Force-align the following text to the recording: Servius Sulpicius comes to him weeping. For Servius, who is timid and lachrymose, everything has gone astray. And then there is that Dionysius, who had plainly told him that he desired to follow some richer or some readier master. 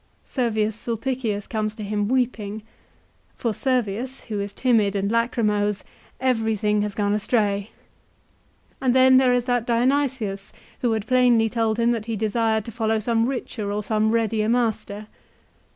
Servius 0.25 0.75
Sulpicius 0.75 1.45
comes 1.45 1.75
to 1.75 1.83
him 1.83 2.07
weeping. 2.07 2.63
For 3.35 3.53
Servius, 3.53 4.23
who 4.23 4.39
is 4.39 4.51
timid 4.51 4.95
and 4.95 5.11
lachrymose, 5.11 5.83
everything 6.19 6.81
has 6.81 6.95
gone 6.95 7.13
astray. 7.13 7.69
And 8.81 8.95
then 8.95 9.17
there 9.17 9.31
is 9.35 9.45
that 9.45 9.67
Dionysius, 9.67 10.53
who 10.81 10.93
had 10.93 11.05
plainly 11.05 11.49
told 11.49 11.77
him 11.77 11.91
that 11.91 12.05
he 12.05 12.15
desired 12.15 12.65
to 12.65 12.71
follow 12.71 12.97
some 12.97 13.27
richer 13.29 13.71
or 13.71 13.83
some 13.83 14.09
readier 14.09 14.49
master. 14.49 15.05